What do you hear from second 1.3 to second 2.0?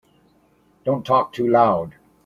too loud.